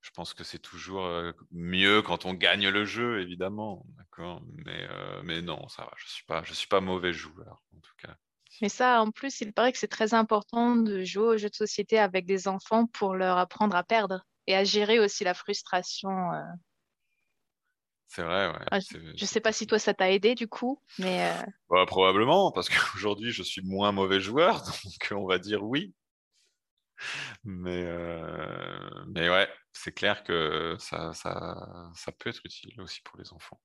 je 0.00 0.10
pense 0.14 0.34
que 0.34 0.44
c'est 0.44 0.58
toujours 0.58 1.08
mieux 1.52 2.02
quand 2.02 2.26
on 2.26 2.34
gagne 2.34 2.68
le 2.68 2.84
jeu, 2.84 3.20
évidemment. 3.20 3.84
D'accord? 3.98 4.42
Mais, 4.66 4.88
mais 5.24 5.42
non, 5.42 5.68
ça 5.68 5.84
va. 5.84 5.92
Je 5.96 6.08
suis 6.08 6.24
pas, 6.24 6.42
je 6.44 6.54
suis 6.54 6.68
pas 6.68 6.80
mauvais 6.80 7.12
joueur, 7.12 7.62
en 7.76 7.80
tout 7.80 7.94
cas. 7.98 8.16
Mais 8.60 8.68
ça, 8.68 9.02
en 9.02 9.10
plus, 9.10 9.40
il 9.40 9.52
paraît 9.52 9.72
que 9.72 9.78
c'est 9.78 9.88
très 9.88 10.14
important 10.14 10.76
de 10.76 11.02
jouer 11.04 11.24
aux 11.34 11.36
jeux 11.38 11.50
de 11.50 11.54
société 11.54 11.98
avec 11.98 12.26
des 12.26 12.48
enfants 12.48 12.86
pour 12.86 13.14
leur 13.14 13.38
apprendre 13.38 13.76
à 13.76 13.84
perdre 13.84 14.24
et 14.46 14.54
à 14.56 14.64
gérer 14.64 14.98
aussi 15.00 15.24
la 15.24 15.34
frustration. 15.34 16.10
euh. 16.32 16.42
C'est 18.06 18.22
vrai, 18.22 18.48
ouais. 18.52 18.66
Ah, 18.70 18.78
Je 19.14 19.24
c'est 19.26 19.26
sais 19.26 19.40
pas 19.40 19.52
si 19.52 19.66
toi 19.66 19.78
ça 19.78 19.94
t'a 19.94 20.10
aidé 20.10 20.34
du 20.34 20.48
coup, 20.48 20.82
mais 20.98 21.30
euh, 21.32 21.42
Bah, 21.68 21.84
probablement, 21.86 22.52
parce 22.52 22.68
qu'aujourd'hui, 22.70 23.30
je 23.32 23.42
suis 23.42 23.60
moins 23.62 23.92
mauvais 23.92 24.20
joueur, 24.20 24.62
donc 24.84 25.08
on 25.12 25.26
va 25.26 25.38
dire 25.38 25.62
oui. 25.62 25.94
Mais, 27.44 27.84
euh, 27.86 29.04
mais 29.08 29.28
ouais, 29.30 29.48
c'est 29.72 29.92
clair 29.92 30.24
que 30.24 30.76
ça, 30.78 31.12
ça, 31.12 31.90
ça 31.94 32.12
peut 32.12 32.30
être 32.30 32.40
utile 32.44 32.80
aussi 32.80 33.00
pour 33.02 33.18
les 33.18 33.32
enfants. 33.32 33.60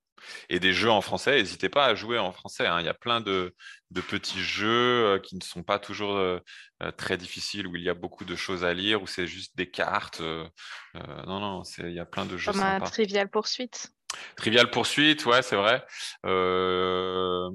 Et 0.50 0.60
des 0.60 0.74
jeux 0.74 0.90
en 0.90 1.02
français, 1.02 1.38
n'hésitez 1.38 1.70
pas 1.70 1.86
à 1.86 1.96
jouer 1.96 2.18
en 2.20 2.32
français. 2.32 2.68
hein. 2.68 2.80
Il 2.80 2.86
y 2.86 2.90
a 2.90 2.94
plein 2.94 3.22
de, 3.22 3.56
de 3.92 4.02
petits 4.02 4.42
jeux 4.42 5.06
euh, 5.16 5.20
qui 5.20 5.36
ne 5.36 5.44
sont 5.44 5.64
pas 5.64 5.80
toujours 5.80 6.16
euh, 6.16 6.40
euh, 6.84 6.92
très 6.92 7.18
difficiles, 7.18 7.68
où 7.68 7.76
il 7.76 7.84
y 7.84 7.90
a 7.90 7.94
beaucoup 7.94 8.26
de 8.26 8.36
choses 8.36 8.64
à 8.64 8.74
lire, 8.74 9.02
où 9.02 9.08
c'est 9.08 9.28
juste 9.28 9.56
des 9.56 9.70
cartes. 9.70 10.22
euh, 10.22 10.48
non, 10.96 11.40
non, 11.40 11.64
il 11.80 11.94
y 11.94 12.00
a 12.00 12.06
plein 12.06 12.26
de 12.26 12.38
jeux 12.38 12.52
comme 12.52 12.62
un. 12.62 12.80
Trivial 12.80 13.30
Poursuite. 13.30 13.92
Trivial 14.36 14.70
Poursuite, 14.72 15.26
ouais, 15.26 15.42
c'est 15.42 15.56
vrai. 15.56 15.86
Euh, 16.26 17.50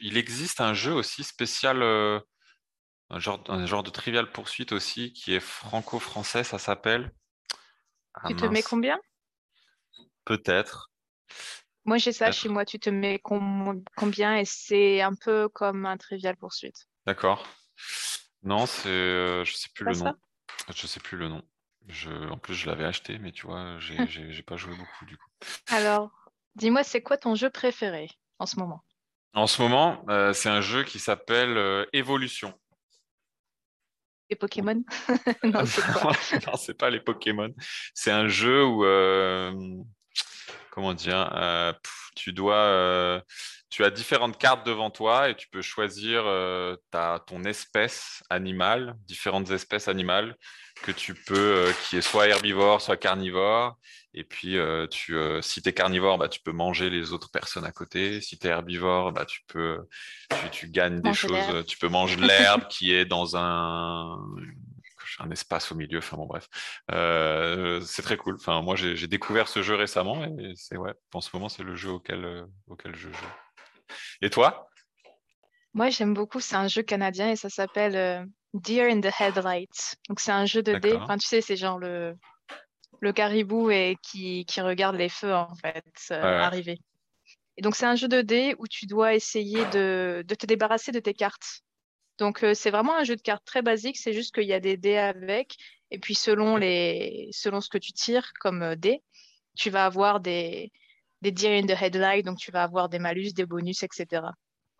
il 0.00 0.16
existe 0.16 0.60
un 0.60 0.74
jeu 0.74 0.92
aussi 0.92 1.22
spécial, 1.22 1.82
un 1.82 3.18
genre, 3.18 3.42
un 3.48 3.66
genre 3.66 3.82
de 3.82 3.90
Trivial 3.90 4.30
Poursuite 4.30 4.72
aussi, 4.72 5.12
qui 5.12 5.34
est 5.34 5.40
franco-français, 5.40 6.42
ça 6.42 6.58
s'appelle. 6.58 7.12
Ah 8.14 8.28
Tu 8.28 8.36
te 8.36 8.46
mets 8.46 8.62
combien? 8.62 8.98
peut-être. 10.24 10.90
Moi, 11.84 11.98
j'ai 11.98 12.12
ça 12.12 12.30
chez 12.30 12.48
moi. 12.48 12.64
Tu 12.64 12.78
te 12.78 12.90
mets 12.90 13.18
com- 13.18 13.82
combien 13.96 14.36
et 14.36 14.44
c'est 14.44 15.02
un 15.02 15.14
peu 15.14 15.48
comme 15.48 15.86
un 15.86 15.96
trivial 15.96 16.36
poursuite. 16.36 16.86
D'accord. 17.06 17.46
Non, 18.42 18.66
c'est, 18.66 18.88
euh, 18.88 19.44
je 19.44 19.54
sais 19.54 19.68
plus 19.74 19.84
le 19.84 19.96
nom. 19.96 20.14
Je 20.74 20.86
sais 20.86 21.00
plus 21.00 21.16
le 21.16 21.28
nom. 21.28 21.42
Je, 21.88 22.10
en 22.30 22.38
plus, 22.38 22.54
je 22.54 22.66
l'avais 22.66 22.84
acheté, 22.84 23.18
mais 23.18 23.32
tu 23.32 23.46
vois, 23.46 23.78
j'ai, 23.78 23.98
Hum. 23.98 24.06
j'ai, 24.08 24.42
pas 24.42 24.56
joué 24.56 24.74
beaucoup 24.74 25.04
du 25.04 25.16
coup. 25.18 25.30
Alors, 25.68 26.10
dis-moi, 26.56 26.82
c'est 26.82 27.02
quoi 27.02 27.18
ton 27.18 27.34
jeu 27.34 27.50
préféré 27.50 28.08
en 28.38 28.46
ce 28.46 28.58
moment? 28.58 28.82
En 29.34 29.46
ce 29.46 29.60
moment, 29.60 30.04
euh, 30.08 30.32
c'est 30.32 30.48
un 30.48 30.60
jeu 30.60 30.84
qui 30.84 30.98
s'appelle 30.98 31.56
euh, 31.56 31.84
Evolution. 31.92 32.54
Les 34.30 34.36
Pokémon? 34.36 34.82
Non, 35.44 35.66
c'est 35.66 35.82
quoi? 35.92 36.12
Non, 36.46 36.56
c'est 36.56 36.74
pas 36.74 36.88
les 36.90 37.00
Pokémon. 37.00 37.50
C'est 37.94 38.10
un 38.10 38.28
jeu 38.28 38.64
où, 38.64 38.84
euh, 38.84 39.52
comment 40.74 40.92
dire, 40.92 41.30
euh, 41.36 41.72
pff, 41.72 42.10
tu 42.16 42.32
dois, 42.32 42.56
euh, 42.56 43.20
tu 43.70 43.84
as 43.84 43.90
différentes 43.90 44.38
cartes 44.38 44.66
devant 44.66 44.90
toi 44.90 45.28
et 45.28 45.36
tu 45.36 45.46
peux 45.48 45.62
choisir 45.62 46.24
euh, 46.26 46.74
ta, 46.90 47.22
ton 47.28 47.44
espèce 47.44 48.24
animale, 48.28 48.96
différentes 49.06 49.52
espèces 49.52 49.86
animales 49.86 50.36
que 50.82 50.90
tu 50.90 51.14
peux, 51.14 51.72
qui 51.84 51.96
est 51.96 52.02
soit 52.02 52.26
herbivore, 52.26 52.80
soit 52.80 52.96
carnivore. 52.96 53.78
Et 54.14 54.24
puis, 54.24 54.58
tu, 54.90 55.16
si 55.40 55.62
tu 55.62 55.68
es 55.68 55.72
carnivore, 55.72 56.18
bah, 56.18 56.28
tu 56.28 56.40
peux 56.40 56.52
manger 56.52 56.90
les 56.90 57.12
autres 57.12 57.30
personnes 57.30 57.64
à 57.64 57.72
côté. 57.72 58.20
Si 58.20 58.38
tu 58.38 58.46
es 58.46 58.50
herbivore, 58.50 59.12
bah, 59.12 59.24
tu 59.24 59.40
peux, 59.46 59.78
tu, 60.30 60.50
tu 60.50 60.68
gagnes 60.68 61.00
des 61.00 61.10
Manger 61.10 61.28
choses. 61.28 61.66
Tu 61.66 61.78
peux 61.78 61.88
manger 61.88 62.16
l'herbe 62.16 62.66
qui 62.68 62.92
est 62.92 63.04
dans 63.04 63.36
un, 63.36 64.20
un 65.20 65.30
espace 65.30 65.72
au 65.72 65.74
milieu. 65.74 65.98
Enfin 65.98 66.16
bon, 66.16 66.26
bref. 66.26 66.48
Euh, 66.90 67.80
c'est 67.80 68.02
très 68.02 68.16
cool. 68.16 68.36
Enfin, 68.36 68.62
moi, 68.62 68.76
j'ai 68.76 69.06
découvert 69.06 69.48
ce 69.48 69.62
jeu 69.62 69.74
récemment 69.74 70.24
et 70.24 70.52
c'est 70.56 70.76
ouais, 70.76 70.94
en 71.12 71.20
ce 71.20 71.30
moment, 71.34 71.48
c'est 71.48 71.62
le 71.62 71.76
jeu 71.76 71.90
auquel, 71.90 72.24
euh, 72.24 72.46
auquel 72.66 72.94
je 72.94 73.08
joue. 73.08 73.26
Et 74.22 74.30
toi? 74.30 74.68
Moi, 75.72 75.90
j'aime 75.90 76.14
beaucoup, 76.14 76.40
c'est 76.40 76.56
un 76.56 76.68
jeu 76.68 76.82
canadien 76.82 77.30
et 77.30 77.36
ça 77.36 77.50
s'appelle 77.50 77.96
euh, 77.96 78.24
Deer 78.54 78.84
in 78.90 79.00
the 79.00 79.10
Headlights. 79.20 79.96
Donc, 80.08 80.20
c'est 80.20 80.32
un 80.32 80.46
jeu 80.46 80.62
de 80.62 80.74
dés. 80.78 80.94
Enfin, 80.94 81.18
tu 81.18 81.26
sais, 81.26 81.40
c'est 81.40 81.56
genre 81.56 81.78
le, 81.78 82.14
le 83.00 83.12
caribou 83.12 83.70
et 83.70 83.96
qui, 84.00 84.44
qui 84.46 84.60
regarde 84.60 84.94
les 84.94 85.08
feux, 85.08 85.34
en 85.34 85.54
fait, 85.56 85.84
euh, 86.12 86.40
arriver. 86.40 86.78
Et 87.56 87.62
donc, 87.62 87.74
c'est 87.74 87.86
un 87.86 87.96
jeu 87.96 88.08
de 88.08 88.20
dés 88.20 88.54
où 88.58 88.68
tu 88.68 88.86
dois 88.86 89.14
essayer 89.14 89.64
de, 89.66 90.24
de 90.26 90.34
te 90.34 90.46
débarrasser 90.46 90.92
de 90.92 91.00
tes 91.00 91.14
cartes. 91.14 91.63
Donc, 92.18 92.42
euh, 92.42 92.54
c'est 92.54 92.70
vraiment 92.70 92.96
un 92.96 93.04
jeu 93.04 93.16
de 93.16 93.22
cartes 93.22 93.44
très 93.44 93.62
basique. 93.62 93.96
C'est 93.96 94.12
juste 94.12 94.34
qu'il 94.34 94.44
y 94.44 94.52
a 94.52 94.60
des 94.60 94.76
dés 94.76 94.96
avec. 94.96 95.56
Et 95.90 95.98
puis, 95.98 96.14
selon 96.14 96.56
les, 96.56 97.28
selon 97.32 97.60
ce 97.60 97.68
que 97.68 97.78
tu 97.78 97.92
tires 97.92 98.32
comme 98.40 98.62
euh, 98.62 98.76
dés, 98.76 99.02
tu 99.56 99.70
vas 99.70 99.84
avoir 99.84 100.20
des, 100.20 100.72
des 101.22 101.32
Deer 101.32 101.58
in 101.58 101.66
the 101.66 101.80
Headlight. 101.80 102.24
Donc, 102.24 102.38
tu 102.38 102.50
vas 102.50 102.62
avoir 102.62 102.88
des 102.88 102.98
malus, 102.98 103.32
des 103.32 103.46
bonus, 103.46 103.82
etc. 103.82 104.22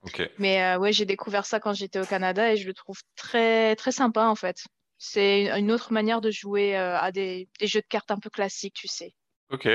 Ok. 0.04 0.30
Mais 0.38 0.62
euh, 0.62 0.78
ouais, 0.78 0.92
j'ai 0.92 1.06
découvert 1.06 1.46
ça 1.46 1.60
quand 1.60 1.72
j'étais 1.72 1.98
au 1.98 2.04
Canada 2.04 2.52
et 2.52 2.56
je 2.56 2.66
le 2.66 2.74
trouve 2.74 3.00
très 3.16 3.74
très 3.76 3.92
sympa 3.92 4.26
en 4.26 4.34
fait. 4.34 4.58
C'est 4.98 5.48
une 5.58 5.72
autre 5.72 5.92
manière 5.92 6.20
de 6.20 6.30
jouer 6.30 6.76
euh, 6.76 6.98
à 6.98 7.10
des, 7.10 7.48
des 7.58 7.66
jeux 7.66 7.80
de 7.80 7.86
cartes 7.86 8.10
un 8.10 8.18
peu 8.18 8.30
classiques, 8.30 8.74
tu 8.74 8.86
sais. 8.86 9.14
Ok. 9.50 9.68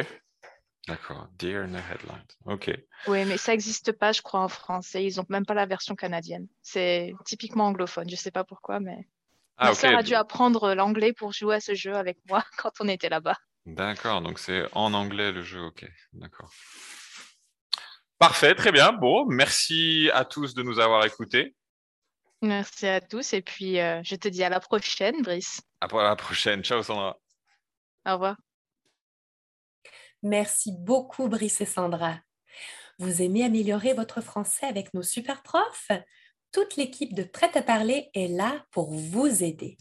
D'accord. 0.89 1.27
Deer 1.37 1.61
in 1.63 1.71
the 1.71 1.81
headlight. 1.81 2.35
Ok. 2.45 2.71
Oui, 3.07 3.23
mais 3.25 3.37
ça 3.37 3.51
n'existe 3.51 3.91
pas, 3.91 4.11
je 4.11 4.21
crois, 4.21 4.41
en 4.41 4.47
français. 4.47 5.05
Ils 5.05 5.21
ont 5.21 5.25
même 5.29 5.45
pas 5.45 5.53
la 5.53 5.67
version 5.67 5.95
canadienne. 5.95 6.47
C'est 6.61 7.13
typiquement 7.25 7.67
anglophone. 7.67 8.09
Je 8.09 8.15
sais 8.15 8.31
pas 8.31 8.43
pourquoi, 8.43 8.79
mais 8.79 9.07
Ah, 9.57 9.69
ma 9.69 9.75
sœur 9.75 9.97
a 9.97 10.03
dû 10.03 10.15
apprendre 10.15 10.73
l'anglais 10.73 11.13
pour 11.13 11.31
jouer 11.31 11.55
à 11.55 11.59
ce 11.59 11.75
jeu 11.75 11.95
avec 11.95 12.17
moi 12.27 12.43
quand 12.57 12.71
on 12.79 12.87
était 12.87 13.09
là-bas. 13.09 13.37
D'accord. 13.65 14.21
Donc, 14.21 14.39
c'est 14.39 14.67
en 14.73 14.93
anglais 14.93 15.31
le 15.31 15.43
jeu. 15.43 15.61
Ok. 15.61 15.85
D'accord. 16.13 16.51
Parfait. 18.17 18.55
Très 18.55 18.71
bien. 18.71 18.91
Bon, 18.91 19.25
merci 19.27 20.09
à 20.13 20.25
tous 20.25 20.53
de 20.55 20.63
nous 20.63 20.79
avoir 20.79 21.05
écoutés. 21.05 21.55
Merci 22.41 22.87
à 22.87 23.01
tous 23.01 23.33
et 23.33 23.41
puis 23.41 23.79
euh, 23.79 24.01
je 24.03 24.15
te 24.15 24.29
dis 24.29 24.43
à 24.43 24.49
la 24.49 24.59
prochaine, 24.61 25.21
Brice. 25.21 25.61
À 25.81 25.87
la 25.87 26.15
prochaine. 26.15 26.63
Ciao, 26.63 26.81
Sandra. 26.81 27.17
Au 28.05 28.13
revoir. 28.13 28.37
Merci 30.23 30.73
beaucoup, 30.77 31.27
Brice 31.29 31.61
et 31.61 31.65
Sandra. 31.65 32.19
Vous 32.97 33.21
aimez 33.21 33.43
améliorer 33.43 33.93
votre 33.93 34.21
français 34.21 34.65
avec 34.65 34.93
nos 34.93 35.03
super 35.03 35.41
profs? 35.41 35.91
Toute 36.51 36.75
l'équipe 36.75 37.13
de 37.13 37.23
Prêt 37.23 37.51
à 37.55 37.61
parler 37.61 38.09
est 38.13 38.27
là 38.27 38.65
pour 38.71 38.91
vous 38.91 39.43
aider. 39.43 39.77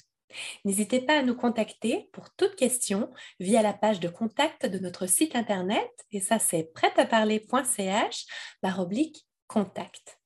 N'hésitez 0.65 1.01
pas 1.01 1.19
à 1.19 1.23
nous 1.23 1.35
contacter 1.35 2.09
pour 2.13 2.33
toute 2.35 2.55
question 2.55 3.11
via 3.41 3.63
la 3.63 3.73
page 3.73 3.99
de 3.99 4.09
contact 4.09 4.67
de 4.67 4.79
notre 4.79 5.07
site 5.07 5.35
internet 5.35 5.91
et 6.13 6.21
ça 6.21 6.39
c'est 6.39 6.65
prêtaparler.ch 6.75 8.27
baroblique 8.63 9.27
contact. 9.47 10.21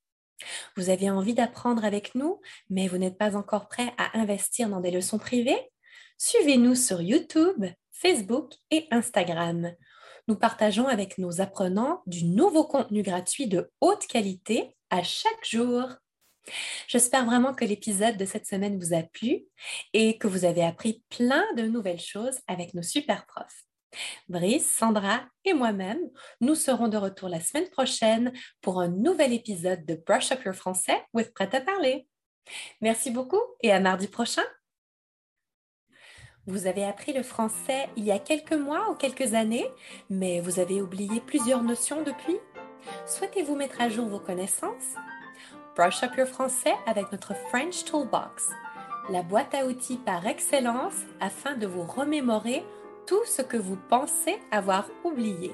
Vous 0.76 0.90
avez 0.90 1.08
envie 1.08 1.34
d'apprendre 1.34 1.84
avec 1.84 2.14
nous, 2.14 2.40
mais 2.68 2.88
vous 2.88 2.98
n'êtes 2.98 3.16
pas 3.16 3.36
encore 3.36 3.68
prêt 3.68 3.94
à 3.96 4.18
investir 4.18 4.68
dans 4.68 4.80
des 4.80 4.90
leçons 4.90 5.18
privées? 5.18 5.70
Suivez-nous 6.18 6.74
sur 6.74 7.00
YouTube, 7.00 7.64
Facebook 7.92 8.54
et 8.70 8.88
Instagram. 8.90 9.72
Nous 10.28 10.36
partageons 10.36 10.86
avec 10.86 11.18
nos 11.18 11.40
apprenants 11.40 12.02
du 12.06 12.24
nouveau 12.24 12.64
contenu 12.64 13.02
gratuit 13.02 13.48
de 13.48 13.70
haute 13.80 14.06
qualité 14.06 14.76
à 14.90 15.02
chaque 15.02 15.44
jour. 15.44 15.88
J'espère 16.88 17.24
vraiment 17.24 17.54
que 17.54 17.64
l'épisode 17.64 18.16
de 18.16 18.24
cette 18.24 18.46
semaine 18.46 18.78
vous 18.78 18.94
a 18.94 19.02
plu 19.02 19.44
et 19.92 20.18
que 20.18 20.26
vous 20.26 20.44
avez 20.44 20.62
appris 20.64 21.02
plein 21.08 21.44
de 21.56 21.62
nouvelles 21.62 22.00
choses 22.00 22.38
avec 22.46 22.74
nos 22.74 22.82
super 22.82 23.26
profs. 23.26 23.64
Brice, 24.28 24.70
Sandra 24.70 25.24
et 25.44 25.54
moi-même, 25.54 26.00
nous 26.40 26.54
serons 26.54 26.88
de 26.88 26.96
retour 26.96 27.28
la 27.28 27.40
semaine 27.40 27.68
prochaine 27.68 28.32
pour 28.60 28.80
un 28.80 28.88
nouvel 28.88 29.32
épisode 29.32 29.84
de 29.84 30.00
Brush 30.06 30.32
Up 30.32 30.44
Your 30.44 30.54
Français 30.54 31.04
with 31.12 31.32
Prêt 31.34 31.54
à 31.54 31.60
parler. 31.60 32.06
Merci 32.80 33.10
beaucoup 33.10 33.42
et 33.60 33.70
à 33.72 33.80
mardi 33.80 34.08
prochain. 34.08 34.42
Vous 36.46 36.66
avez 36.66 36.84
appris 36.84 37.12
le 37.12 37.22
français 37.22 37.88
il 37.96 38.04
y 38.04 38.10
a 38.10 38.18
quelques 38.18 38.52
mois 38.52 38.90
ou 38.90 38.94
quelques 38.94 39.34
années, 39.34 39.68
mais 40.10 40.40
vous 40.40 40.58
avez 40.58 40.82
oublié 40.82 41.20
plusieurs 41.20 41.62
notions 41.62 42.02
depuis 42.02 42.36
Souhaitez-vous 43.06 43.54
mettre 43.54 43.80
à 43.80 43.88
jour 43.88 44.08
vos 44.08 44.18
connaissances? 44.18 44.96
Brush 45.76 46.02
Up 46.02 46.16
Your 46.16 46.26
Français 46.26 46.74
avec 46.86 47.12
notre 47.12 47.34
French 47.48 47.84
Toolbox, 47.84 48.50
la 49.08 49.22
boîte 49.22 49.54
à 49.54 49.66
outils 49.66 49.98
par 49.98 50.26
excellence 50.26 51.04
afin 51.20 51.54
de 51.54 51.68
vous 51.68 51.84
remémorer 51.84 52.64
tout 53.06 53.24
ce 53.24 53.42
que 53.42 53.56
vous 53.56 53.78
pensez 53.88 54.40
avoir 54.50 54.88
oublié. 55.04 55.52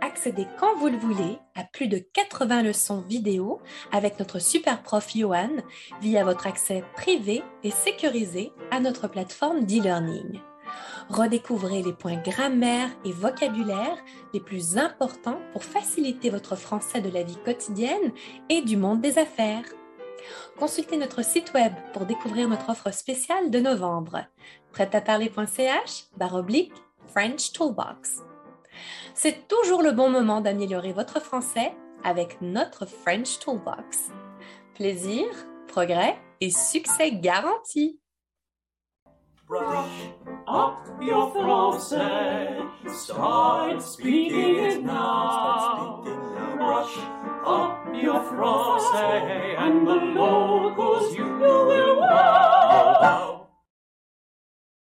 Accédez 0.00 0.46
quand 0.58 0.76
vous 0.76 0.88
le 0.88 0.96
voulez 0.96 1.38
à 1.54 1.64
plus 1.64 1.88
de 1.88 1.98
80 1.98 2.62
leçons 2.62 3.00
vidéo 3.00 3.60
avec 3.92 4.18
notre 4.18 4.38
super 4.38 4.82
prof 4.82 5.08
Johan 5.14 5.50
via 6.00 6.24
votre 6.24 6.46
accès 6.46 6.84
privé 6.96 7.42
et 7.64 7.70
sécurisé 7.70 8.52
à 8.70 8.80
notre 8.80 9.08
plateforme 9.08 9.64
d'e-learning. 9.64 10.40
Redécouvrez 11.08 11.82
les 11.82 11.92
points 11.92 12.20
grammaire 12.22 12.90
et 13.04 13.12
vocabulaire 13.12 13.96
les 14.34 14.40
plus 14.40 14.76
importants 14.76 15.40
pour 15.52 15.64
faciliter 15.64 16.30
votre 16.30 16.56
français 16.56 17.00
de 17.00 17.10
la 17.10 17.22
vie 17.22 17.38
quotidienne 17.44 18.12
et 18.48 18.60
du 18.62 18.76
monde 18.76 19.00
des 19.00 19.18
affaires. 19.18 19.64
Consultez 20.58 20.96
notre 20.96 21.24
site 21.24 21.52
web 21.54 21.72
pour 21.92 22.04
découvrir 22.04 22.48
notre 22.48 22.70
offre 22.70 22.92
spéciale 22.92 23.50
de 23.50 23.60
novembre. 23.60 24.24
prêtaparler.ch 24.72 26.06
baroblique 26.16 26.74
French 27.06 27.52
Toolbox. 27.52 28.22
C'est 29.14 29.48
toujours 29.48 29.82
le 29.82 29.92
bon 29.92 30.10
moment 30.10 30.40
d'améliorer 30.40 30.92
votre 30.92 31.20
français 31.20 31.72
avec 32.04 32.40
notre 32.40 32.86
French 32.86 33.38
Toolbox. 33.38 34.10
Plaisir, 34.74 35.26
progrès 35.66 36.16
et 36.40 36.50
succès 36.50 37.12
garantis. 37.12 38.00
Brush 39.48 40.12
up 40.46 40.76
your 41.00 41.32
français. 41.32 42.58
Start 42.86 43.80
speaking 43.80 44.56
it 44.56 44.84
now. 44.84 46.04
Brush 46.56 46.98
up 47.46 47.88
your 47.94 48.20
français, 48.20 49.56
and 49.58 49.86
the 49.86 49.94
locals 49.94 51.16
you 51.16 51.24
will 51.24 52.00
wow. 52.00 53.37